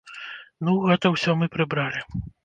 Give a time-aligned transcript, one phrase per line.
[0.69, 2.01] Ну, гэта ўсё мы прыбралі.